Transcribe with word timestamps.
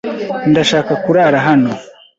Ndashaka 0.51 0.93
kurara 1.03 1.39
hano. 1.47 1.71